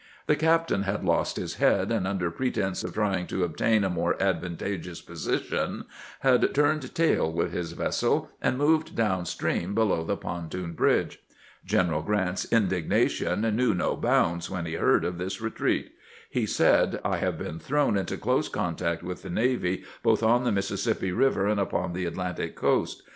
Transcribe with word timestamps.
The 0.25 0.35
captain 0.35 0.81
had 0.81 1.05
lost 1.05 1.35
his 1.35 1.57
head, 1.57 1.91
and 1.91 2.07
under 2.07 2.31
pretense 2.31 2.83
of 2.83 2.95
trying 2.95 3.27
to 3.27 3.43
obtain 3.43 3.83
a 3.83 3.89
more 3.91 4.15
advan 4.15 4.57
tageous 4.57 5.05
position, 5.05 5.85
had 6.21 6.55
turned 6.55 6.95
tail 6.95 7.31
with 7.31 7.51
his 7.53 7.73
vessel, 7.73 8.31
and 8.41 8.57
moved 8.57 8.95
down 8.95 9.27
stream 9.27 9.75
below 9.75 10.03
the 10.03 10.17
pontoon 10.17 10.73
bridge. 10.73 11.19
Gren 11.69 11.89
eral 11.91 12.03
G 12.03 12.09
rant's 12.13 12.51
indignation 12.51 13.41
knew 13.55 13.75
no 13.75 13.95
bounds 13.95 14.49
when 14.49 14.65
he 14.65 14.73
heard 14.73 15.05
of 15.05 15.19
this 15.19 15.39
retreat. 15.39 15.91
He 16.31 16.47
said:" 16.47 16.99
I 17.05 17.17
have 17.17 17.37
been 17.37 17.59
thrown 17.59 17.95
into 17.95 18.17
close 18.17 18.49
contact 18.49 19.03
with 19.03 19.21
the 19.21 19.29
navy, 19.29 19.83
both 20.01 20.23
on 20.23 20.45
the 20.45 20.51
Mississippi 20.51 21.11
Eiver 21.11 21.47
and 21.47 21.59
upon 21.59 21.93
the 21.93 22.05
Atlantic 22.07 22.55
coast. 22.55 23.03